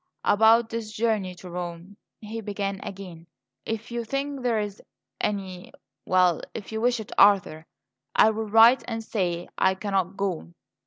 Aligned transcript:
"About 0.23 0.71
this 0.71 0.91
journey 0.91 1.35
to 1.35 1.49
Rome," 1.51 1.95
he 2.21 2.41
began 2.41 2.79
again; 2.81 3.27
"if 3.67 3.91
you 3.91 4.03
think 4.03 4.41
there 4.41 4.57
is 4.59 4.81
any 5.19 5.71
well 6.07 6.41
if 6.55 6.71
you 6.71 6.81
wish 6.81 6.99
it, 6.99 7.11
Arthur, 7.19 7.67
I 8.15 8.31
will 8.31 8.47
write 8.49 8.83
and 8.87 9.03
say 9.03 9.47
I 9.59 9.75
cannot 9.75 10.17
go." 10.17 10.53